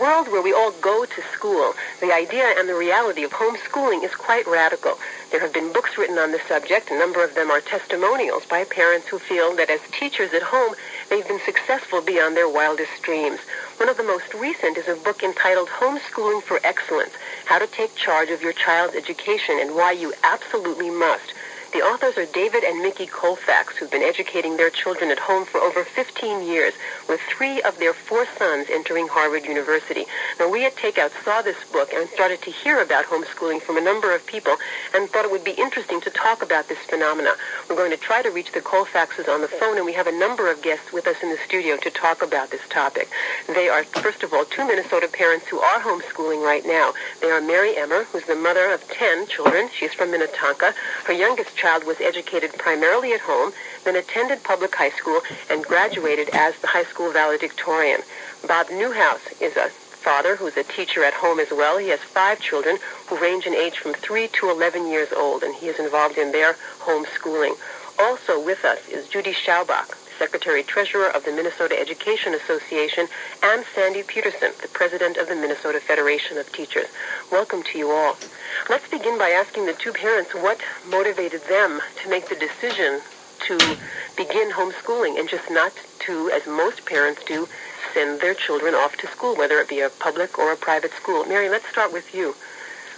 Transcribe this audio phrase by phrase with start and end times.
[0.00, 4.14] world where we all go to school, the idea and the reality of homeschooling is
[4.14, 4.98] quite radical.
[5.30, 6.90] There have been books written on the subject.
[6.90, 10.74] A number of them are testimonials by parents who feel that as teachers at home,
[11.08, 13.40] they've been successful beyond their wildest dreams.
[13.76, 17.12] One of the most recent is a book entitled Homeschooling for Excellence,
[17.44, 21.34] How to Take Charge of Your Child's Education and Why You Absolutely Must.
[21.72, 25.60] The authors are David and Mickey Colfax, who've been educating their children at home for
[25.60, 26.74] over 15 years,
[27.08, 30.04] with three of their four sons entering Harvard University.
[30.40, 33.80] Now, we at Takeout saw this book and started to hear about homeschooling from a
[33.80, 34.56] number of people
[34.94, 37.34] and thought it would be interesting to talk about this phenomena.
[37.68, 40.18] We're going to try to reach the Colfaxes on the phone, and we have a
[40.18, 43.08] number of guests with us in the studio to talk about this topic.
[43.46, 46.94] They are, first of all, two Minnesota parents who are homeschooling right now.
[47.20, 49.70] They are Mary Emmer, who's the mother of 10 children.
[49.78, 50.74] She's from Minnetonka.
[51.04, 53.52] Her youngest child was educated primarily at home,
[53.84, 55.20] then attended public high school,
[55.50, 58.00] and graduated as the high school valedictorian.
[58.46, 61.76] Bob Newhouse is a father who's a teacher at home as well.
[61.76, 65.54] He has five children who range in age from 3 to 11 years old, and
[65.54, 67.54] he is involved in their homeschooling.
[67.98, 73.08] Also with us is Judy Schaubach, Secretary Treasurer of the Minnesota Education Association,
[73.42, 76.88] and Sandy Peterson, the President of the Minnesota Federation of Teachers.
[77.32, 78.18] Welcome to you all.
[78.68, 83.00] Let's begin by asking the two parents what motivated them to make the decision
[83.46, 83.56] to
[84.14, 87.48] begin homeschooling and just not to, as most parents do,
[87.94, 91.24] send their children off to school, whether it be a public or a private school.
[91.24, 92.34] Mary, let's start with you.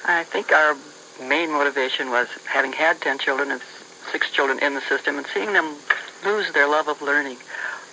[0.07, 0.77] I think our
[1.23, 3.63] main motivation was having had 10 children and
[4.11, 5.77] six children in the system and seeing them
[6.25, 7.39] lose their love of learning.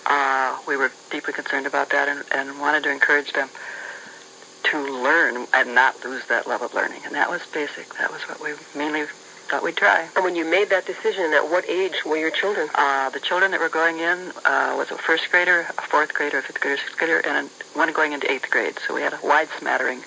[0.06, 3.48] Uh, we were deeply concerned about that and, and wanted to encourage them
[4.64, 7.00] to learn and not lose that love of learning.
[7.04, 7.94] And that was basic.
[7.94, 9.06] That was what we mainly
[9.50, 10.08] thought we'd try.
[10.14, 12.68] And when you made that decision, at what age were your children?
[12.74, 16.38] Uh, the children that were going in uh, was a first grader, a fourth grader,
[16.38, 18.78] a fifth grader, sixth grader, and a, one going into eighth grade.
[18.86, 20.02] So we had a wide smattering.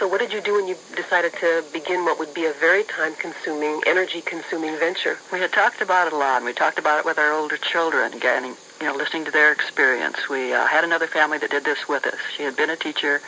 [0.00, 2.84] So what did you do when you decided to begin what would be a very
[2.84, 5.18] time-consuming, energy-consuming venture?
[5.30, 7.58] We had talked about it a lot, and we talked about it with our older
[7.58, 10.16] children, getting, you know, listening to their experience.
[10.30, 12.18] We uh, had another family that did this with us.
[12.34, 13.20] She had been a teacher,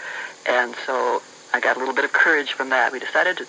[0.47, 1.21] and so
[1.53, 2.91] I got a little bit of courage from that.
[2.91, 3.47] We decided to,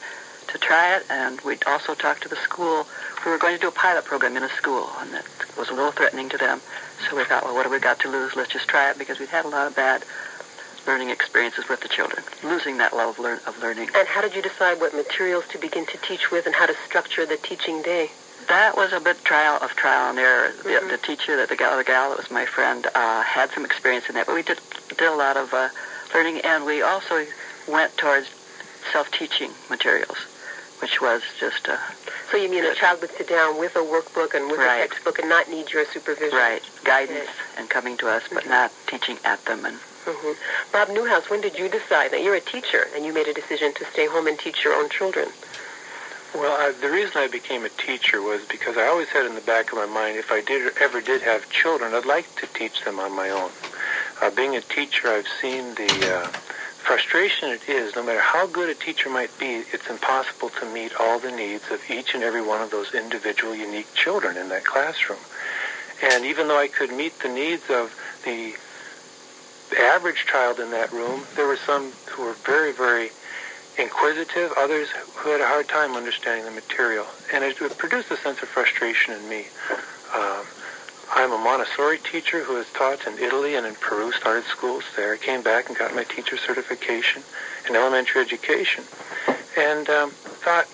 [0.47, 2.85] to try it, and we also talked to the school.
[3.23, 5.25] We were going to do a pilot program in a school, and that
[5.57, 6.59] was a little threatening to them.
[7.09, 8.35] So we thought, well, what have we got to lose?
[8.35, 10.03] Let's just try it because we'd had a lot of bad
[10.87, 13.89] learning experiences with the children, losing that love of, learn, of learning.
[13.95, 16.75] And how did you decide what materials to begin to teach with and how to
[16.85, 18.09] structure the teaching day?
[18.49, 20.49] That was a bit trial of trial and error.
[20.49, 20.87] Mm-hmm.
[20.87, 23.63] The, the, teacher, that the gal, the gal that was my friend, uh, had some
[23.63, 25.69] experience in that, but we did did a lot of uh,
[26.13, 27.25] learning, and we also
[27.67, 28.27] went towards
[28.91, 30.17] self-teaching materials,
[30.81, 31.79] which was just a.
[32.31, 34.79] So you mean a child would sit down with a workbook and with right.
[34.79, 36.37] a textbook and not need your supervision?
[36.37, 38.49] Right, guidance and coming to us, but mm-hmm.
[38.49, 40.71] not teaching at them and Mm-hmm.
[40.71, 43.73] Bob Newhouse, when did you decide that you're a teacher and you made a decision
[43.75, 45.29] to stay home and teach your own children?
[46.35, 49.41] Well, I, the reason I became a teacher was because I always had in the
[49.41, 52.83] back of my mind, if I did ever did have children, I'd like to teach
[52.83, 53.51] them on my own.
[54.21, 56.27] Uh, being a teacher, I've seen the uh,
[56.83, 57.95] frustration it is.
[57.95, 61.69] No matter how good a teacher might be, it's impossible to meet all the needs
[61.71, 65.19] of each and every one of those individual, unique children in that classroom.
[66.01, 68.55] And even though I could meet the needs of the
[69.79, 73.11] average child in that room, there were some who were very, very
[73.77, 77.05] inquisitive, others who had a hard time understanding the material.
[77.33, 79.45] And it, produced a sense of frustration in me.
[80.13, 80.45] Um,
[81.15, 85.15] I'm a Montessori teacher who has taught in Italy and in Peru, started schools there.
[85.17, 87.23] Came back and got my teacher certification
[87.67, 88.83] in elementary education.
[89.57, 90.65] And um, thought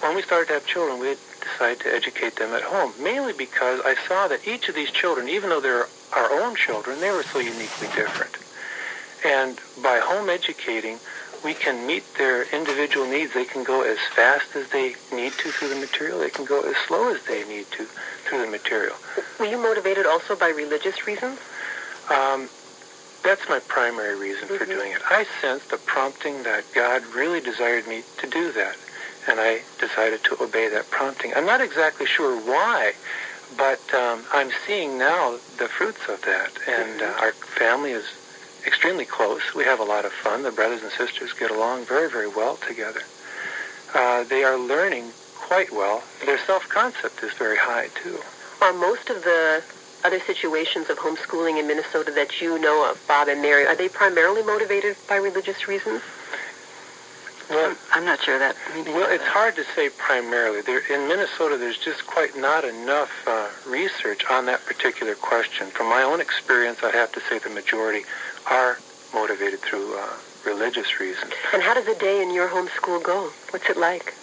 [0.00, 3.80] when we started to have children, we'd decide to educate them at home, mainly because
[3.84, 7.22] I saw that each of these children, even though they're our own children, they were
[7.22, 8.36] so uniquely different.
[9.24, 10.98] And by home educating,
[11.44, 13.32] we can meet their individual needs.
[13.32, 16.18] They can go as fast as they need to through the material.
[16.18, 18.96] They can go as slow as they need to through the material.
[19.38, 21.38] Were you motivated also by religious reasons?
[22.10, 22.48] Um,
[23.22, 24.56] that's my primary reason mm-hmm.
[24.56, 25.02] for doing it.
[25.08, 28.76] I sensed the prompting that God really desired me to do that,
[29.28, 31.32] and I decided to obey that prompting.
[31.34, 32.92] I'm not exactly sure why,
[33.56, 38.04] but um, I'm seeing now the fruits of that, and uh, our family is
[38.66, 39.42] extremely close.
[39.54, 40.42] We have a lot of fun.
[40.42, 43.02] The brothers and sisters get along very, very well together.
[43.94, 46.02] Uh, they are learning quite well.
[46.24, 48.18] Their self-concept is very high, too.
[48.60, 49.62] Are most of the
[50.04, 53.88] other situations of homeschooling in Minnesota that you know of, Bob and Mary, are they
[53.88, 56.02] primarily motivated by religious reasons?
[57.50, 58.54] Well, I'm not sure that.
[58.86, 60.62] Well, it's hard to say primarily.
[60.62, 65.70] There, in Minnesota, there's just quite not enough uh, research on that particular question.
[65.70, 68.04] From my own experience, I have to say the majority
[68.48, 68.78] are
[69.12, 70.06] motivated through uh,
[70.46, 71.32] religious reasons.
[71.52, 73.32] And how does a day in your home school go?
[73.50, 74.14] What's it like?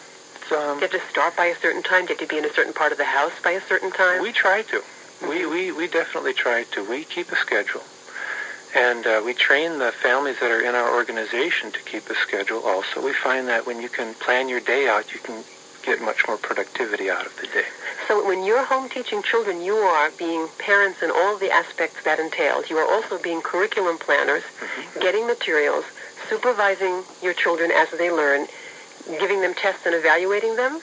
[0.49, 2.05] Um, Do you have to start by a certain time?
[2.05, 3.91] Do you have to be in a certain part of the house by a certain
[3.91, 4.21] time?
[4.21, 4.81] we try to.
[5.27, 6.89] We, we, we definitely try to.
[6.89, 7.83] We keep a schedule.
[8.75, 12.59] And uh, we train the families that are in our organization to keep a schedule
[12.59, 13.03] also.
[13.03, 15.43] We find that when you can plan your day out, you can
[15.83, 17.65] get much more productivity out of the day.
[18.07, 22.19] So when you're home teaching children, you are being parents in all the aspects that
[22.19, 22.69] entails.
[22.69, 24.43] You are also being curriculum planners,
[24.99, 25.85] getting materials,
[26.29, 28.47] supervising your children as they learn,
[29.19, 30.81] giving them tests and evaluating them,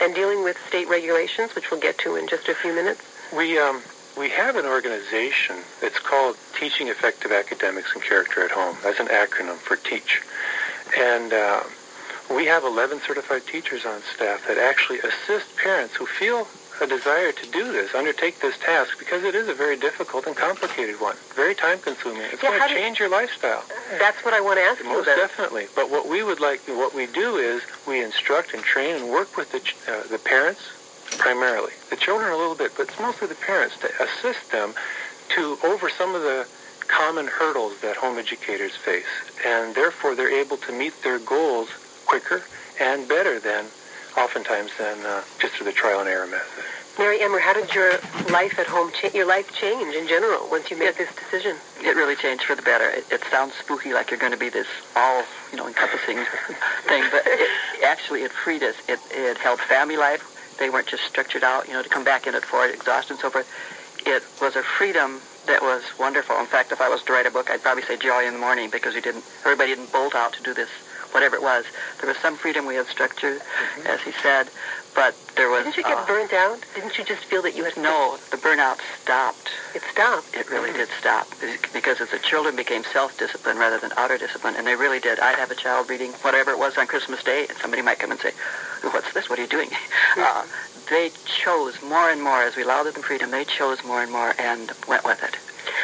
[0.00, 3.00] and dealing with state regulations, which we'll get to in just a few minutes.
[3.34, 3.82] We um,
[4.16, 8.76] we have an organization that's called Teaching Effective Academics and Character at Home.
[8.82, 10.22] That's an acronym for TEACH,
[10.98, 11.62] and uh,
[12.34, 16.48] we have 11 certified teachers on staff that actually assist parents who feel
[16.80, 20.36] a desire to do this, undertake this task, because it is a very difficult and
[20.36, 22.20] complicated one, very time-consuming.
[22.32, 23.64] It's Yeah, going to change your lifestyle.
[23.98, 25.16] That's what I want to ask you Most about.
[25.16, 25.68] definitely.
[25.74, 29.38] But what we would like, what we do is we instruct and train and work
[29.38, 30.60] with the, uh, the parents
[31.18, 31.72] primarily.
[31.90, 34.74] The children a little bit, but it's mostly the parents to assist them
[35.34, 36.46] to over some of the
[36.88, 39.04] common hurdles that home educators face.
[39.44, 41.68] And therefore they're able to meet their goals
[42.06, 42.42] quicker
[42.80, 43.66] and better than
[44.16, 46.64] oftentimes than uh, just through the trial and error method.
[46.98, 47.92] Mary Emmer, how did your
[48.30, 51.54] life at home, cha- your life change in general once you made this decision?
[51.82, 52.88] It really changed for the better.
[52.88, 56.16] It, it sounds spooky, like you're going to be this all, you know, encompassing
[56.88, 57.50] thing, but it,
[57.84, 58.76] actually it freed us.
[58.88, 60.35] It, it helped family life.
[60.58, 63.20] They weren't just structured out, you know, to come back in at for exhaustion and
[63.20, 63.48] so forth.
[64.06, 66.36] It was a freedom that was wonderful.
[66.38, 68.38] In fact, if I was to write a book, I'd probably say Joy in the
[68.38, 70.68] Morning because you didn't, everybody didn't bolt out to do this,
[71.12, 71.64] whatever it was.
[72.00, 72.66] There was some freedom.
[72.66, 73.40] We had structure,
[73.86, 74.48] as he said,
[74.94, 75.64] but there was.
[75.64, 76.64] Didn't you get uh, burnt out?
[76.74, 79.50] Didn't you just feel that you had No, the burnout stopped.
[79.74, 80.34] It stopped.
[80.34, 81.28] It really did stop
[81.72, 85.20] because as the children became self-discipline rather than outer discipline, and they really did.
[85.20, 88.10] I'd have a child reading whatever it was on Christmas Day, and somebody might come
[88.10, 89.28] and say, "Ooh, "What's this?
[89.28, 89.70] What are you doing?"
[90.16, 90.44] Uh,
[90.88, 93.30] they chose more and more as we allowed them freedom.
[93.30, 95.36] They chose more and more and went with it.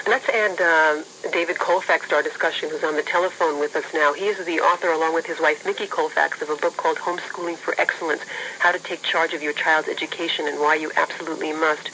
[0.06, 4.12] Let's add um, David Colfax to our discussion, who's on the telephone with us now.
[4.12, 7.56] He is the author, along with his wife, Mickey Colfax, of a book called Homeschooling
[7.56, 8.22] for Excellence,
[8.58, 11.90] How to Take Charge of Your Child's Education and Why You Absolutely Must.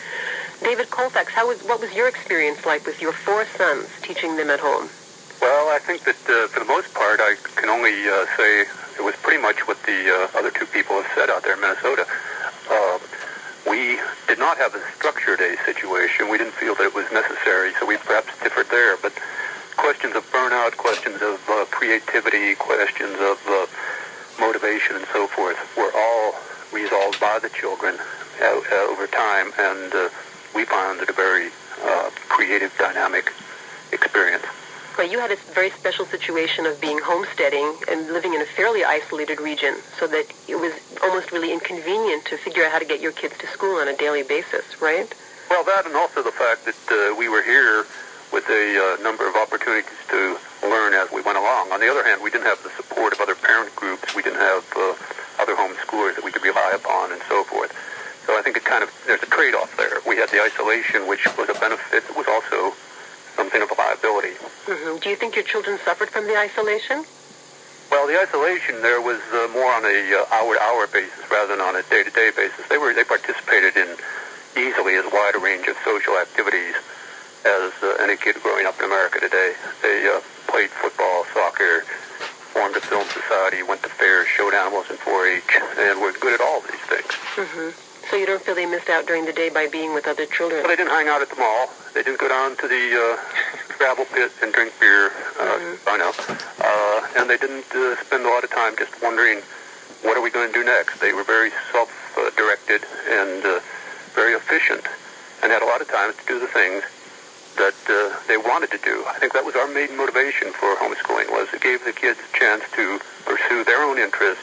[0.62, 4.50] David Colfax, how was, what was your experience like with your four sons teaching them
[4.50, 4.88] at home?
[5.40, 8.64] Well, I think that uh, for the most part, I can only uh, say
[8.98, 11.60] it was pretty much what the uh, other two people have said out there in
[11.60, 12.06] Minnesota.
[12.70, 12.98] Uh,
[13.68, 16.28] we did not have a structured A situation.
[16.28, 18.96] We didn't feel that it was necessary, so we perhaps differed there.
[18.96, 19.12] But
[19.76, 23.66] questions of burnout, questions of uh, creativity, questions of uh,
[24.40, 26.34] motivation, and so forth were all
[26.72, 27.94] resolved by the children
[28.40, 30.08] uh, uh, over time, and uh,
[30.54, 31.50] we found it a very
[31.84, 33.32] uh, creative, dynamic.
[34.98, 38.82] Well, you had a very special situation of being homesteading and living in a fairly
[38.82, 40.74] isolated region, so that it was
[41.04, 43.96] almost really inconvenient to figure out how to get your kids to school on a
[43.96, 45.06] daily basis, right?
[45.50, 47.86] Well, that and also the fact that uh, we were here
[48.32, 50.36] with a uh, number of opportunities to
[50.66, 51.70] learn as we went along.
[51.70, 54.16] On the other hand, we didn't have the support of other parent groups.
[54.16, 54.98] We didn't have uh,
[55.38, 57.70] other homeschoolers that we could rely upon and so forth.
[58.26, 60.02] So I think it kind of, there's a trade-off there.
[60.08, 62.02] We had the isolation, which was a benefit.
[62.02, 62.74] It was also
[63.48, 64.36] something of a liability.
[64.66, 67.04] hmm Do you think your children suffered from the isolation?
[67.90, 71.76] Well, the isolation there was uh, more on a uh, hour-to-hour basis rather than on
[71.76, 72.68] a day-to-day basis.
[72.68, 73.88] They were they participated in
[74.60, 76.76] easily as wide a range of social activities
[77.48, 79.54] as uh, any kid growing up in America today.
[79.80, 81.88] They uh, played football, soccer,
[82.52, 85.48] formed a film society, went to fairs, showed animals in 4-H,
[85.80, 87.12] and were good at all these things.
[87.40, 90.24] hmm So you don't feel they missed out during the day by being with other
[90.24, 90.62] children?
[90.62, 91.68] But they didn't hang out at the mall.
[91.92, 95.12] They didn't go down to the uh, gravel pit and drink beer.
[95.36, 96.12] Uh, I know.
[96.56, 99.44] Uh, and they didn't uh, spend a lot of time just wondering,
[100.00, 101.00] what are we going to do next?
[101.00, 102.80] They were very self-directed
[103.12, 103.60] and uh,
[104.16, 104.88] very efficient
[105.42, 106.84] and had a lot of time to do the things
[107.60, 109.04] that uh, they wanted to do.
[109.04, 112.38] I think that was our main motivation for homeschooling was it gave the kids a
[112.38, 114.40] chance to pursue their own interest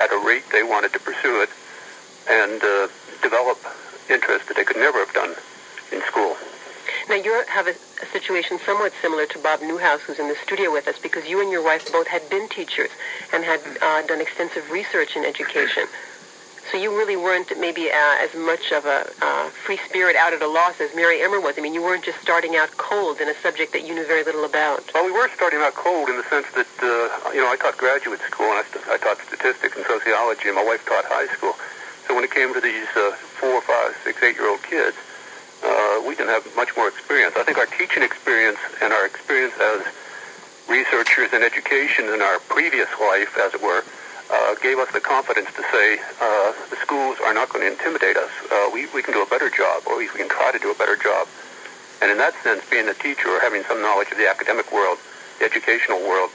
[0.00, 1.50] at a rate they wanted to pursue it
[2.28, 2.88] and uh,
[3.22, 3.58] develop
[4.08, 5.34] interest that they could never have done
[5.92, 6.36] in school.
[7.08, 10.72] Now you have a, a situation somewhat similar to Bob Newhouse, who's in the studio
[10.72, 12.90] with us, because you and your wife both had been teachers
[13.32, 15.84] and had uh, done extensive research in education.
[16.70, 20.42] So you really weren't maybe uh, as much of a uh, free spirit out at
[20.42, 21.54] a loss as Mary Emmer was.
[21.56, 24.22] I mean, you weren't just starting out cold in a subject that you knew very
[24.22, 24.84] little about.
[24.92, 27.78] Well, we were starting out cold in the sense that, uh, you know, I taught
[27.78, 31.32] graduate school and I, st- I taught statistics and sociology, and my wife taught high
[31.32, 31.56] school.
[32.08, 34.96] So when it came to these uh, four, five, six, eight-year-old kids,
[35.62, 37.36] uh, we didn't have much more experience.
[37.36, 39.84] I think our teaching experience and our experience as
[40.72, 43.84] researchers in education in our previous life, as it were,
[44.32, 48.16] uh, gave us the confidence to say uh, the schools are not going to intimidate
[48.16, 48.32] us.
[48.50, 50.58] Uh, we, we can do a better job, or at least we can try to
[50.58, 51.28] do a better job.
[52.00, 54.96] And in that sense, being a teacher or having some knowledge of the academic world,
[55.40, 56.30] the educational world,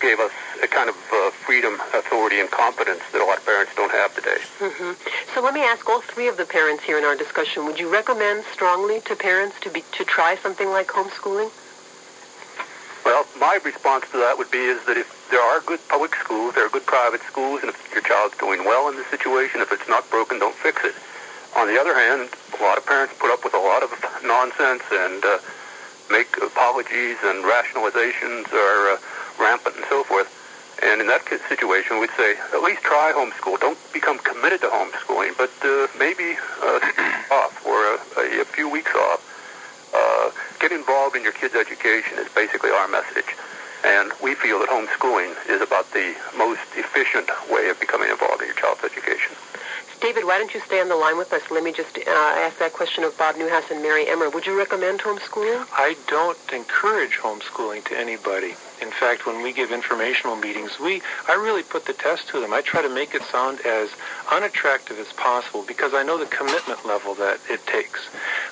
[0.00, 0.32] gave us
[0.62, 4.14] a kind of uh, freedom, authority, and confidence that a lot of parents don't have
[4.14, 4.38] today.
[4.58, 4.92] Mm-hmm.
[5.34, 7.92] So let me ask all three of the parents here in our discussion: Would you
[7.92, 11.50] recommend strongly to parents to be to try something like homeschooling?
[13.04, 16.54] Well, my response to that would be is that if there are good public schools,
[16.54, 19.72] there are good private schools, and if your child's doing well in the situation, if
[19.72, 20.94] it's not broken, don't fix it.
[21.56, 23.92] On the other hand, a lot of parents put up with a lot of
[24.24, 25.38] nonsense and uh,
[26.10, 28.96] make apologies and rationalizations are uh,
[29.38, 30.30] rampant and so forth.
[30.82, 33.60] And in that situation, we'd say at least try homeschool.
[33.60, 36.80] Don't become committed to homeschooling, but uh, maybe uh,
[37.30, 39.22] off for a, a, a few weeks off
[39.94, 43.30] uh, get involved in your kids' education is basically our message.
[43.84, 48.48] And we feel that homeschooling is about the most efficient way of becoming involved in
[48.48, 49.36] your child's education.
[50.04, 51.40] David, why don't you stay on the line with us?
[51.50, 54.28] Let me just uh, ask that question of Bob Newhouse and Mary Emmer.
[54.28, 55.66] Would you recommend homeschooling?
[55.72, 58.52] I don't encourage homeschooling to anybody.
[58.82, 62.52] In fact, when we give informational meetings, we I really put the test to them.
[62.52, 63.88] I try to make it sound as
[64.30, 68.06] unattractive as possible because I know the commitment level that it takes.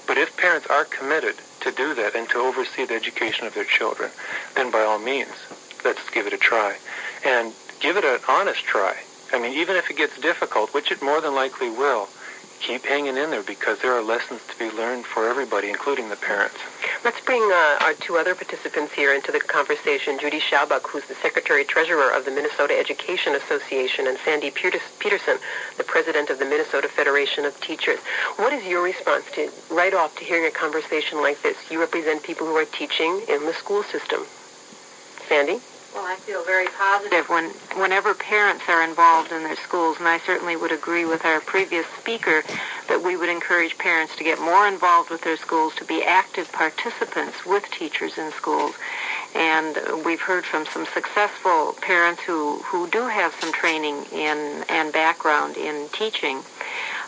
[0.07, 3.67] But if parents are committed to do that and to oversee the education of their
[3.67, 4.11] children,
[4.55, 5.37] then by all means,
[5.85, 6.79] let's give it a try.
[7.27, 8.97] And give it an honest try.
[9.33, 12.09] I mean, even if it gets difficult, which it more than likely will,
[12.61, 16.17] keep hanging in there because there are lessons to be learned for everybody, including the
[16.17, 16.57] parents.
[17.05, 20.19] Let's bring uh, our two other participants here into the conversation.
[20.21, 25.39] Judy Schaubach, who's the Secretary-Treasurer of the Minnesota Education Association, and Sandy Peterson,
[25.77, 27.99] the President of the Minnesota Federation of Teachers.
[28.37, 31.57] What is your response to, right off, to hearing a conversation like this?
[31.71, 34.25] You represent people who are teaching in the school system.
[35.29, 35.61] Sandy?
[35.95, 40.19] Well, I feel very positive when whenever parents are involved in their schools, and I
[40.21, 42.43] certainly would agree with our previous speaker
[42.89, 46.51] that we would encourage parents to get more involved with their schools, to be active
[46.51, 48.75] participants with teachers in schools.
[49.35, 54.95] And we've heard from some successful parents who, who do have some training in and
[54.95, 56.43] background in teaching.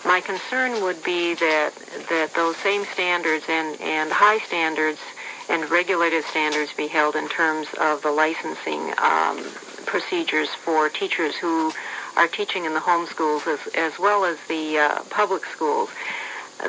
[0.05, 1.73] My concern would be that
[2.11, 5.01] that those same standards and, and high standards
[5.49, 9.45] and regulated standards be held in terms of the licensing um,
[9.87, 11.73] procedures for teachers who
[12.17, 15.91] are teaching in the home schools as, as well as the uh, public schools.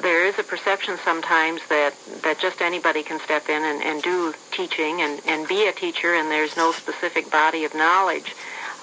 [0.01, 4.33] There is a perception sometimes that, that just anybody can step in and, and do
[4.51, 8.33] teaching and, and be a teacher and there's no specific body of knowledge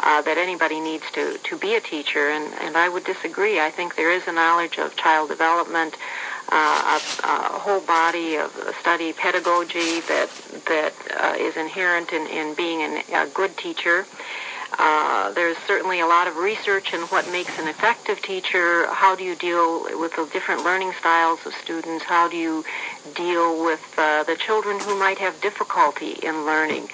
[0.02, 2.30] uh, that anybody needs to, to be a teacher.
[2.30, 3.61] And, and I would disagree.
[3.61, 5.97] I think there is a knowledge of child development,
[6.50, 10.28] uh, a, a, whole body of study pedagogy that
[10.66, 14.04] that uh, is inherent in, in being an, a good teacher.
[14.78, 18.87] Uh, there's certainly a lot of research in what makes an effective teacher.
[18.87, 22.04] How do you deal with the different learning styles of students?
[22.04, 22.64] How do you
[23.14, 26.88] deal with uh, the children who might have difficulty in learning?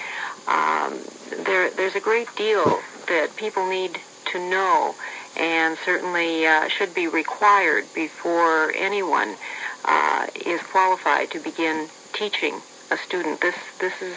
[0.48, 0.98] Um,
[1.44, 3.98] there, there's a great deal that people need
[4.32, 4.94] to know
[5.36, 9.36] and certainly uh, should be required before anyone
[9.84, 12.60] uh, is qualified to begin teaching
[12.90, 13.40] a student.
[13.40, 14.16] This this is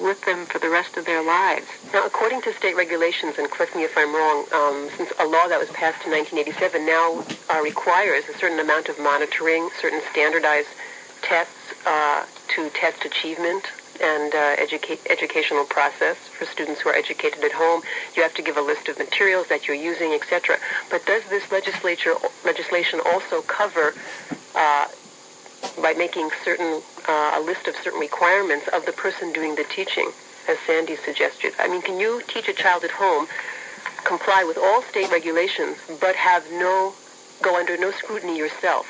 [0.00, 1.66] with them for the rest of their lives.
[1.92, 5.48] Now, according to state regulations, and correct me if I'm wrong, um, since a law
[5.48, 10.68] that was passed in 1987 now uh, requires a certain amount of monitoring, certain standardized
[11.20, 13.66] tests uh, to test achievement
[14.00, 17.82] and uh, educate, educational process for students who are educated at home.
[18.16, 20.56] You have to give a list of materials that you're using, etc.
[20.90, 23.94] But does this legislature legislation also cover
[24.54, 24.86] uh,
[25.80, 30.10] by making certain uh, a list of certain requirements of the person doing the teaching,
[30.48, 31.52] as Sandy suggested?
[31.58, 33.26] I mean, can you teach a child at home,
[34.04, 36.94] comply with all state regulations, but have no
[37.42, 38.86] go under no scrutiny yourself?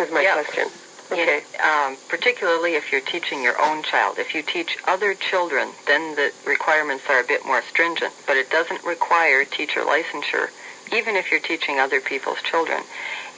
[0.00, 0.68] Is my question.
[1.10, 1.42] Okay.
[1.64, 4.18] um, particularly if you're teaching your own child.
[4.18, 8.12] If you teach other children, then the requirements are a bit more stringent.
[8.26, 10.50] But it doesn't require teacher licensure,
[10.92, 12.82] even if you're teaching other people's children.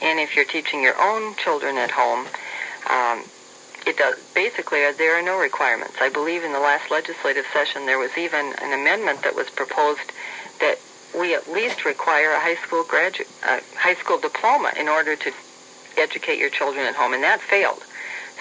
[0.01, 2.27] And if you're teaching your own children at home,
[2.89, 3.23] um,
[3.85, 5.95] it does basically uh, there are no requirements.
[6.01, 10.11] I believe in the last legislative session there was even an amendment that was proposed
[10.59, 10.77] that
[11.17, 15.31] we at least require a high school graduate, uh, high school diploma in order to
[15.97, 17.83] educate your children at home, and that failed.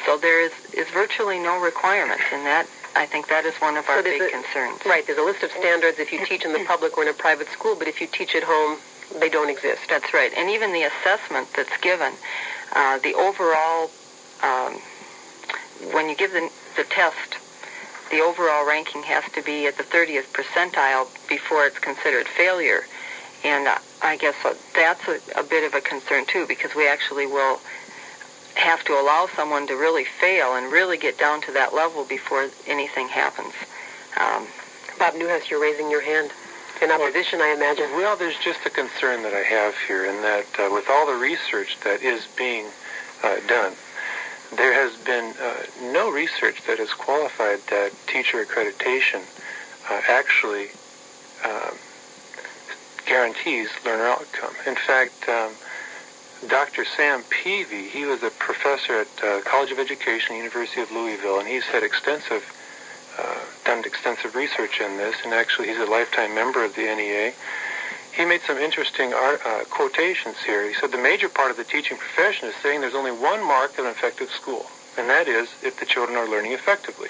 [0.06, 2.66] So there is, is virtually no requirements, and that
[2.96, 4.80] I think that is one of our big a, concerns.
[4.84, 7.12] Right, there's a list of standards if you teach in the public or in a
[7.12, 8.78] private school, but if you teach at home,
[9.18, 9.82] they don't exist.
[9.88, 12.12] That's right, and even the assessment that's given,
[12.74, 13.90] uh, the overall,
[14.42, 14.80] um,
[15.92, 17.36] when you give the, the test,
[18.10, 22.84] the overall ranking has to be at the 30th percentile before it's considered failure.
[23.42, 23.68] And
[24.02, 24.34] I guess
[24.74, 27.60] that's a, a bit of a concern too, because we actually will
[28.54, 32.50] have to allow someone to really fail and really get down to that level before
[32.66, 33.54] anything happens.
[34.18, 34.46] Um,
[34.98, 36.30] Bob Newhouse, you're raising your hand.
[36.82, 37.90] In opposition, I imagine.
[37.92, 41.14] Well, there's just a concern that I have here in that uh, with all the
[41.14, 42.66] research that is being
[43.22, 43.74] uh, done,
[44.56, 49.22] there has been uh, no research that has qualified that teacher accreditation
[49.90, 50.68] uh, actually
[51.44, 51.76] um,
[53.10, 54.54] guarantees learner outcome.
[54.68, 55.50] In fact, um,
[56.48, 56.84] Dr.
[56.84, 61.48] Sam Peavey, he was a professor at uh, College of Education, University of Louisville, and
[61.48, 62.46] he's had extensive,
[63.18, 67.32] uh, done extensive research in this, and actually he's a lifetime member of the NEA.
[68.12, 70.68] He made some interesting art, uh, quotations here.
[70.68, 73.76] He said the major part of the teaching profession is saying there's only one mark
[73.76, 77.08] of an effective school, and that is if the children are learning effectively.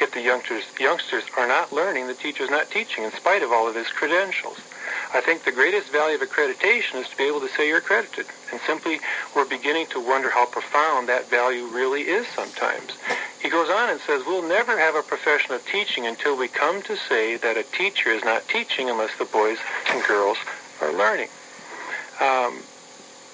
[0.00, 3.66] If the youngsters, youngsters are not learning, the teacher's not teaching in spite of all
[3.66, 4.60] of his credentials.
[5.12, 8.26] I think the greatest value of accreditation is to be able to say you're accredited.
[8.52, 9.00] And simply,
[9.34, 12.92] we're beginning to wonder how profound that value really is sometimes.
[13.42, 16.82] He goes on and says, we'll never have a profession of teaching until we come
[16.82, 20.38] to say that a teacher is not teaching unless the boys and girls
[20.80, 21.28] are learning.
[22.20, 22.62] Um,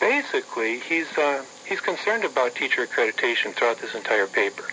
[0.01, 4.65] basically, he's, uh, he's concerned about teacher accreditation throughout this entire paper.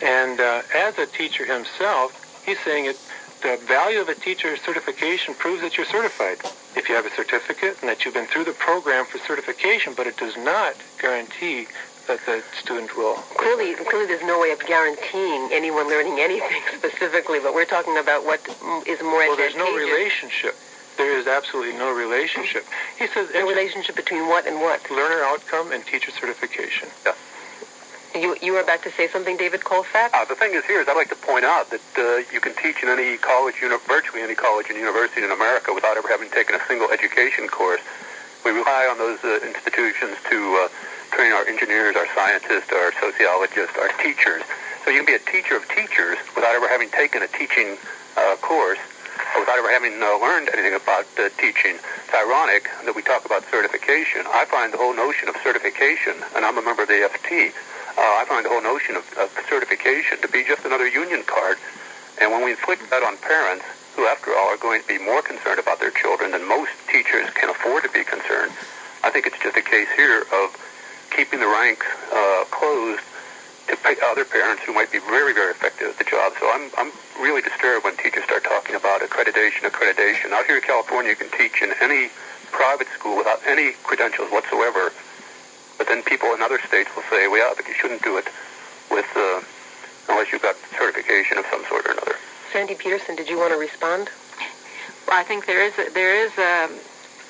[0.00, 2.98] And uh, as a teacher himself, he's saying it
[3.42, 6.38] the value of a teacher certification proves that you're certified.
[6.76, 10.06] If you have a certificate and that you've been through the program for certification, but
[10.06, 11.66] it does not guarantee
[12.06, 13.14] that the student will.
[13.36, 18.24] Clearly, clearly there's no way of guaranteeing anyone learning anything specifically, but we're talking about
[18.24, 18.40] what
[18.86, 20.54] is more Well, there's no relationship.
[20.96, 22.64] There is absolutely no relationship.
[22.98, 23.30] He says...
[23.34, 24.88] No relationship between what and what?
[24.90, 26.88] Learner outcome and teacher certification.
[27.04, 27.14] Yeah.
[28.14, 30.12] You, you were about to say something, David Colfax?
[30.12, 32.54] Uh, the thing is here is I'd like to point out that uh, you can
[32.54, 36.28] teach in any college, uni- virtually any college and university in America without ever having
[36.28, 37.80] taken a single education course.
[38.44, 40.68] We rely on those uh, institutions to uh,
[41.16, 44.42] train our engineers, our scientists, our sociologists, our teachers.
[44.84, 47.78] So you can be a teacher of teachers without ever having taken a teaching
[48.18, 48.80] uh, course
[49.32, 51.08] or without ever having uh, learned anything about
[51.40, 51.80] teaching.
[51.80, 54.28] It's ironic that we talk about certification.
[54.28, 57.52] I find the whole notion of certification, and I'm a member of the FT,
[58.06, 61.58] I find the whole notion of, of certification to be just another union card.
[62.20, 63.64] And when we inflict that on parents,
[63.96, 67.28] who after all are going to be more concerned about their children than most teachers
[67.34, 68.52] can afford to be concerned,
[69.04, 70.54] I think it's just a case here of
[71.10, 73.02] keeping the ranks uh, closed
[73.68, 76.32] to other parents who might be very, very effective at the job.
[76.40, 80.32] So I'm, I'm really disturbed when teachers start talking about accreditation, accreditation.
[80.32, 82.10] Out here in California, you can teach in any
[82.50, 84.92] private school without any credentials whatsoever
[85.82, 88.28] but then people in other states will say, well, yeah, but you shouldn't do it
[88.88, 89.42] with uh,
[90.08, 92.14] unless you've got certification of some sort or another.
[92.52, 94.08] Sandy Peterson, did you want to respond?
[95.08, 96.70] Well, I think there is a, there is a,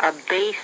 [0.00, 0.56] a base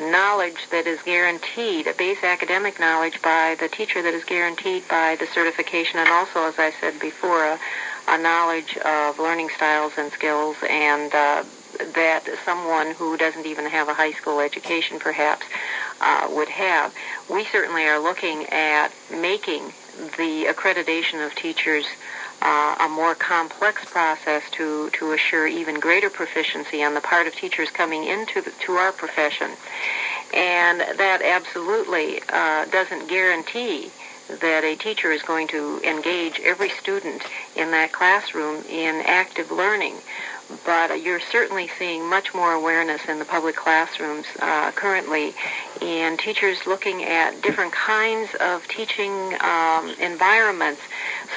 [0.00, 5.14] knowledge that is guaranteed, a base academic knowledge by the teacher that is guaranteed by
[5.14, 7.60] the certification, and also, as I said before, a,
[8.08, 11.44] a knowledge of learning styles and skills, and uh,
[11.94, 15.46] that someone who doesn't even have a high school education, perhaps,
[16.02, 16.94] uh, would have.
[17.30, 19.72] We certainly are looking at making
[20.18, 21.86] the accreditation of teachers
[22.42, 27.34] uh, a more complex process to, to assure even greater proficiency on the part of
[27.34, 29.50] teachers coming into the, to our profession.
[30.34, 33.90] And that absolutely uh, doesn't guarantee
[34.40, 37.22] that a teacher is going to engage every student
[37.54, 39.96] in that classroom in active learning
[40.64, 45.34] but you're certainly seeing much more awareness in the public classrooms uh, currently
[45.80, 50.80] and teachers looking at different kinds of teaching um, environments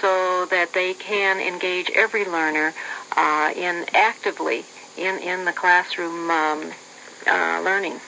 [0.02, 2.74] so that they can engage every learner
[3.16, 4.66] uh, in actively
[4.98, 6.72] in, in the classroom um,
[7.28, 8.00] uh, learning.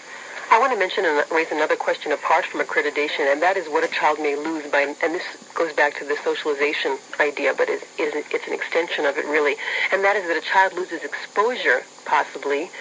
[0.50, 3.84] I want to mention and raise another question apart from accreditation, and that is what
[3.84, 7.82] a child may lose by, and this goes back to the socialization idea, but is,
[8.00, 9.58] is it's an extension of it really,
[9.92, 12.72] and that is that a child loses exposure, possibly,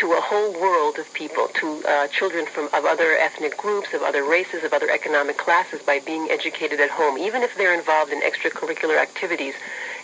[0.00, 4.02] to a whole world of people, to uh, children from of other ethnic groups, of
[4.02, 8.10] other races, of other economic classes, by being educated at home, even if they're involved
[8.12, 9.54] in extracurricular activities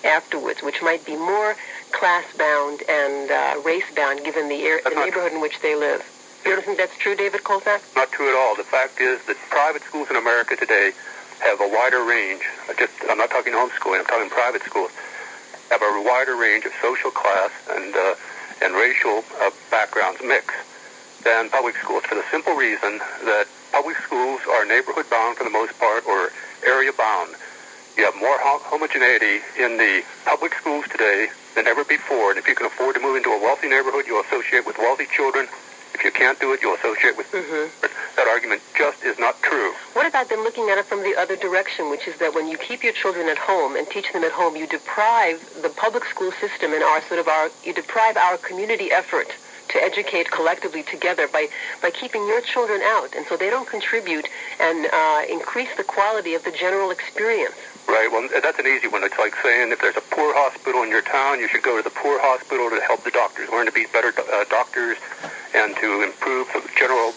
[0.05, 1.57] afterwards, which might be more
[1.91, 6.07] class-bound and uh, race-bound given the, air, the neighborhood in which they live.
[6.49, 7.85] You don't think that's true, David Colfax?
[7.95, 8.57] Not true at all.
[8.57, 10.93] The fact is that private schools in America today
[11.45, 12.41] have a wider range.
[12.79, 14.01] Just, I'm not talking homeschooling.
[14.01, 14.89] I'm talking private schools.
[15.69, 18.15] Have a wider range of social class and uh,
[18.65, 20.55] and racial uh, backgrounds mix
[21.23, 22.97] than public schools for the simple reason
[23.29, 26.33] that public schools are neighborhood bound for the most part or
[26.65, 27.37] area bound.
[28.01, 32.31] You have more homogeneity in the public schools today than ever before.
[32.31, 35.05] And if you can afford to move into a wealthy neighborhood, you'll associate with wealthy
[35.13, 35.47] children.
[35.95, 37.31] If you can't do it, you'll associate with.
[37.33, 37.71] Mm-hmm.
[38.17, 39.73] That argument just is not true.
[39.93, 42.59] What about them looking at it from the other direction, which is that when you
[42.59, 46.33] keep your children at home and teach them at home, you deprive the public school
[46.33, 49.29] system and our sort of our you deprive our community effort
[49.69, 51.49] to educate collectively together by,
[51.83, 53.15] by keeping your children out.
[53.15, 54.27] And so they don't contribute
[54.61, 57.55] and uh, increase the quality of the general experience.
[57.87, 58.09] Right.
[58.11, 59.03] Well, that's an easy one.
[59.05, 61.83] It's like saying if there's a poor hospital in your town, you should go to
[61.83, 64.99] the poor hospital to help the doctors, learn to be better uh, doctors,
[65.55, 67.13] and to improve the general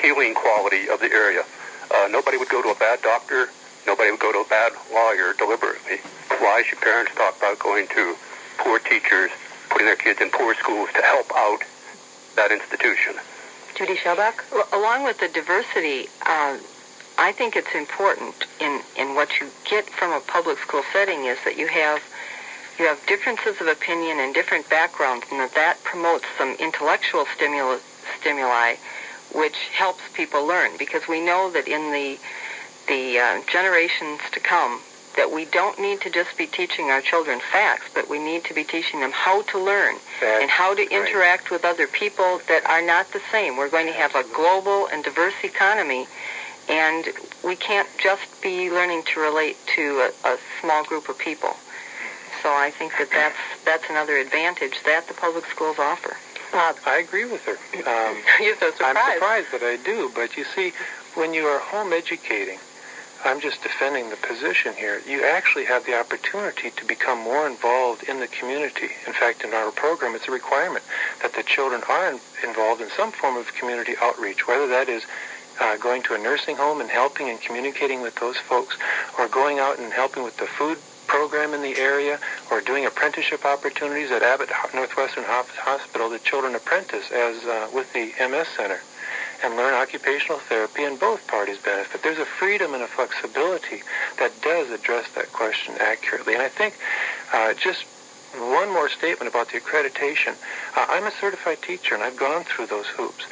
[0.00, 1.44] healing quality of the area.
[1.90, 3.48] Uh, nobody would go to a bad doctor.
[3.86, 5.98] Nobody would go to a bad lawyer deliberately.
[6.40, 8.16] Why should parents talk about going to
[8.58, 9.30] poor teachers,
[9.70, 11.62] putting their kids in poor schools to help out
[12.36, 13.14] that institution.
[13.74, 14.50] Judy Schaubach?
[14.52, 16.58] Well, along with the diversity, uh,
[17.18, 21.38] I think it's important in, in what you get from a public school setting is
[21.44, 22.02] that you have
[22.78, 27.82] you have differences of opinion and different backgrounds, and that that promotes some intellectual stimulus,
[28.20, 28.74] stimuli,
[29.32, 30.76] which helps people learn.
[30.78, 32.18] Because we know that in the
[32.86, 34.80] the uh, generations to come,
[35.16, 38.54] that we don't need to just be teaching our children facts, but we need to
[38.54, 41.52] be teaching them how to learn That's and how to interact right.
[41.52, 43.56] with other people that are not the same.
[43.56, 46.06] We're going to have a global and diverse economy,
[46.68, 47.06] and
[47.42, 51.56] we can't just be learning to relate to a, a small group of people.
[52.64, 56.16] I think that that's, that's another advantage that the public schools offer.
[56.54, 57.58] Uh, I agree with her.
[57.84, 58.96] Um, You're so surprised.
[58.96, 60.72] I'm surprised that I do, but you see,
[61.12, 62.58] when you are home educating,
[63.22, 65.02] I'm just defending the position here.
[65.06, 68.88] You actually have the opportunity to become more involved in the community.
[69.06, 70.84] In fact, in our program, it's a requirement
[71.20, 75.02] that the children are in, involved in some form of community outreach, whether that is
[75.60, 78.74] uh, going to a nursing home and helping and communicating with those folks,
[79.18, 80.78] or going out and helping with the food
[81.14, 82.18] program in the area,
[82.50, 86.10] or doing apprenticeship opportunities at Abbott Northwestern Hospital.
[86.10, 88.80] The children apprentice as uh, with the MS Center
[89.44, 92.02] and learn occupational therapy, and both parties benefit.
[92.02, 93.84] There's a freedom and a flexibility
[94.18, 96.34] that does address that question accurately.
[96.34, 96.74] And I think
[97.32, 97.84] uh, just
[98.34, 100.34] one more statement about the accreditation.
[100.76, 103.24] Uh, I'm a certified teacher, and I've gone through those hoops.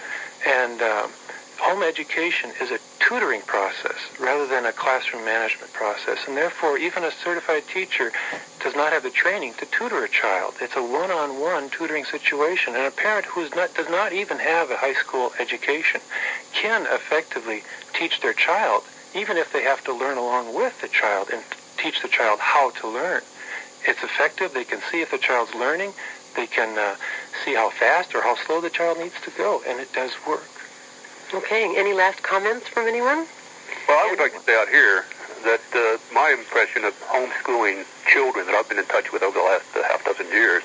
[0.46, 1.10] And um,
[1.58, 6.18] home education is a tutoring process rather than a classroom management process.
[6.26, 8.12] And therefore, even a certified teacher
[8.60, 10.54] does not have the training to tutor a child.
[10.60, 12.74] It's a one-on-one tutoring situation.
[12.76, 16.00] And a parent who not, does not even have a high school education
[16.52, 17.62] can effectively
[17.92, 18.84] teach their child,
[19.14, 21.42] even if they have to learn along with the child and
[21.76, 23.22] teach the child how to learn.
[23.84, 24.54] It's effective.
[24.54, 25.92] They can see if the child's learning.
[26.36, 26.96] They can uh,
[27.44, 30.51] see how fast or how slow the child needs to go, and it does work.
[31.34, 31.72] Okay.
[31.78, 33.24] Any last comments from anyone?
[33.88, 35.06] Well, I would like to say out here
[35.48, 39.44] that uh, my impression of homeschooling children that I've been in touch with over the
[39.44, 40.62] last uh, half dozen years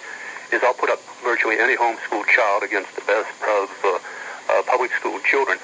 [0.52, 4.00] is I'll put up virtually any homeschool child against the best of uh,
[4.52, 5.58] uh, public school children.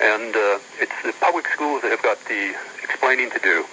[0.00, 3.66] And uh, it's the public schools that have got the explaining to do,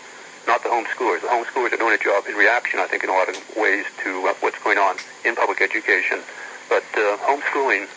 [0.45, 1.21] not the homeschoolers.
[1.23, 3.85] The homeschoolers are doing a job in reaction, I think, in a lot of ways
[4.03, 6.19] to uh, what's going on in public education.
[6.67, 7.87] But uh, homeschooling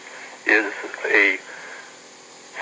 [0.47, 0.71] is
[1.11, 1.43] a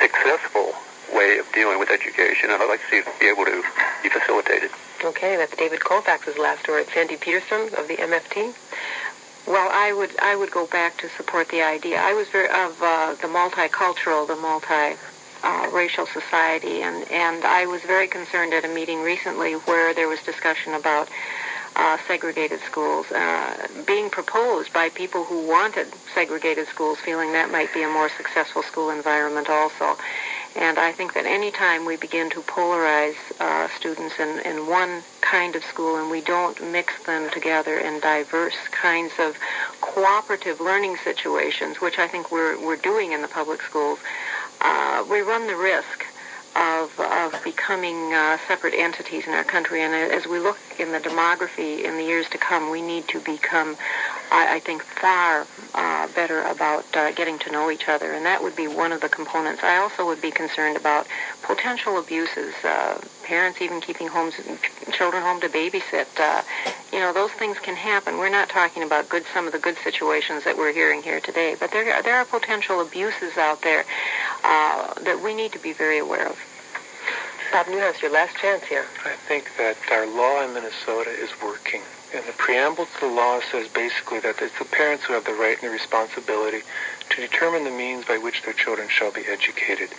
[0.01, 0.73] successful
[1.13, 3.63] way of dealing with education, and I'd like to see be able to
[4.03, 4.71] be facilitated.
[5.05, 6.87] Okay, that's David Colfax's last word.
[6.93, 8.55] Sandy Peterson of the MFT.
[9.47, 12.01] Well, I would I would go back to support the idea.
[12.01, 14.99] I was very of uh, the multicultural, the multi
[15.45, 20.09] uh, racial society, and and I was very concerned at a meeting recently where there
[20.09, 21.09] was discussion about
[21.77, 27.73] uh, segregated schools uh, being proposed by people who wanted segregated schools, feeling that might
[27.75, 29.97] be a more successful school environment also.
[30.57, 35.03] And I think that any time we begin to polarize uh, students in, in one
[35.21, 39.37] kind of school and we don't mix them together in diverse kinds of
[39.83, 43.99] cooperative learning situations, which I think we're, we're doing in the public schools,
[44.63, 46.06] uh, we run the risk
[46.57, 49.83] of, of becoming uh, separate entities in our country.
[49.83, 53.21] And as we look in the demography in the years to come, we need to
[53.21, 53.77] become,
[54.33, 58.13] I, I think, far uh, better about uh, getting to know each other.
[58.13, 59.63] And that would be one of the components.
[59.63, 61.07] I also would be concerned about
[61.43, 64.35] potential abuses, uh, parents even keeping homes,
[64.93, 66.09] children home to babysit.
[66.19, 66.43] Uh,
[66.93, 68.17] you know, those things can happen.
[68.17, 71.57] We're not talking about good, some of the good situations that we're hearing here today,
[71.59, 73.85] but there, there are potential abuses out there
[74.47, 76.39] uh, that we need to be very aware of.
[77.51, 78.87] Bob Newhouse, your last chance here.
[79.05, 81.83] I think that our law in Minnesota is working.
[82.15, 85.35] And the preamble to the law says basically that it's the parents who have the
[85.35, 86.63] right and the responsibility
[87.11, 89.91] to determine the means by which their children shall be educated.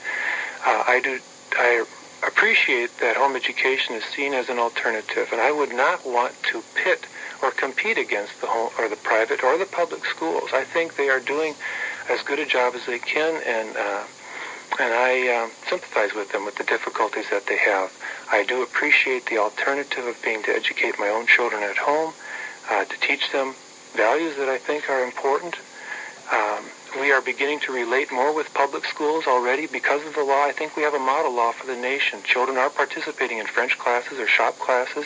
[0.66, 1.20] Uh, I do.
[1.54, 1.86] I
[2.26, 6.64] appreciate that home education is seen as an alternative, and I would not want to
[6.76, 7.06] pit
[7.44, 10.50] or compete against the home or the private or the public schools.
[10.54, 11.56] I think they are doing
[12.10, 14.04] as good a job as they can, and uh,
[14.80, 17.92] and I uh, sympathize with them with the difficulties that they have.
[18.32, 22.14] I do appreciate the alternative of being to educate my own children at home,
[22.70, 23.56] uh, to teach them
[23.96, 25.56] values that I think are important.
[26.32, 26.66] Um,
[27.00, 30.46] we are beginning to relate more with public schools already because of the law.
[30.46, 32.20] I think we have a model law for the nation.
[32.24, 35.06] Children are participating in French classes or shop classes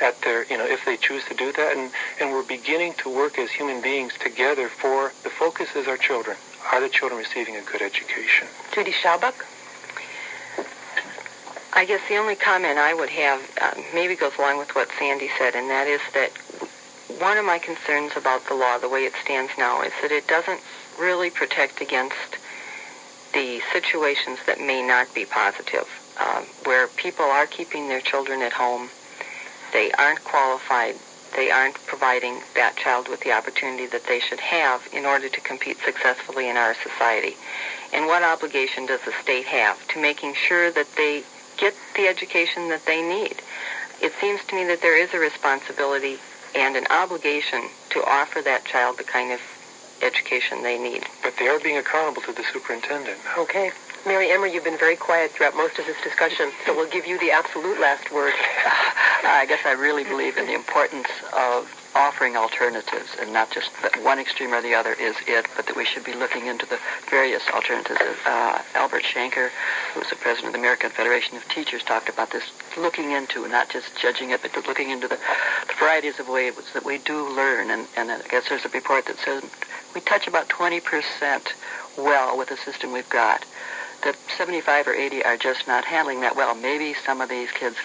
[0.00, 1.76] at their, you know, if they choose to do that.
[1.76, 1.90] And,
[2.20, 6.36] and we're beginning to work as human beings together for the focus is our children.
[6.72, 8.48] Are the children receiving a good education?
[8.72, 9.34] Judy Schaubach?
[11.72, 15.28] I guess the only comment I would have uh, maybe goes along with what Sandy
[15.38, 16.30] said, and that is that
[17.20, 20.26] one of my concerns about the law, the way it stands now, is that it
[20.26, 20.60] doesn't
[20.98, 22.38] really protect against
[23.32, 25.86] the situations that may not be positive,
[26.18, 28.88] uh, where people are keeping their children at home,
[29.72, 30.96] they aren't qualified,
[31.34, 35.40] they aren't providing that child with the opportunity that they should have in order to
[35.40, 37.36] compete successfully in our society.
[37.92, 41.24] And what obligation does the state have to making sure that they
[41.56, 43.36] get the education that they need?
[44.00, 46.18] It seems to me that there is a responsibility
[46.54, 49.40] and an obligation to offer that child the kind of
[50.02, 51.06] education they need.
[51.22, 53.18] But they are being accountable to the superintendent.
[53.38, 53.72] Okay.
[54.06, 57.18] Mary Emmer, you've been very quiet throughout most of this discussion, so we'll give you
[57.18, 58.32] the absolute last word.
[59.24, 61.66] I guess I really believe in the importance of
[61.96, 65.74] offering alternatives and not just that one extreme or the other is it, but that
[65.74, 66.78] we should be looking into the
[67.10, 67.98] various alternatives.
[68.24, 69.50] Uh, Albert Shanker,
[69.92, 72.44] who was the president of the American Federation of Teachers, talked about this
[72.78, 75.18] looking into, not just judging it, but looking into the,
[75.66, 77.70] the varieties of ways that we do learn.
[77.70, 79.42] And, and I guess there's a report that says
[79.96, 80.80] we touch about 20%
[81.98, 83.44] well with the system we've got.
[84.04, 86.54] That 75 or 80 are just not handling that well.
[86.54, 87.76] Maybe some of these kids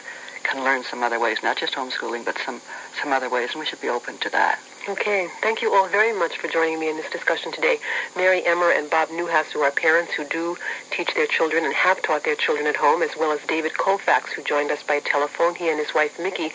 [0.43, 2.61] can learn some other ways, not just homeschooling, but some,
[3.01, 4.59] some other ways, and we should be open to that.
[4.89, 5.27] Okay.
[5.41, 7.79] Thank you all very much for joining me in this discussion today.
[8.15, 10.57] Mary Emmer and Bob Newhouse, who are parents who do
[10.89, 14.33] teach their children and have taught their children at home, as well as David Colfax,
[14.33, 15.53] who joined us by telephone.
[15.53, 16.51] He and his wife, Mickey,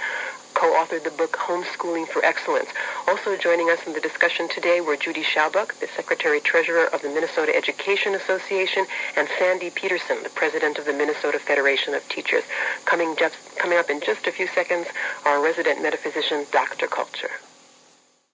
[0.56, 2.70] co-authored the book Homeschooling for Excellence.
[3.06, 7.54] Also joining us in the discussion today were Judy Schaubach, the Secretary-Treasurer of the Minnesota
[7.54, 12.42] Education Association, and Sandy Peterson, the President of the Minnesota Federation of Teachers.
[12.86, 14.86] Coming, just, coming up in just a few seconds,
[15.26, 16.86] our resident metaphysician, Dr.
[16.86, 17.30] Culture.